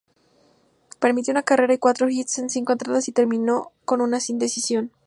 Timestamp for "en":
2.39-2.49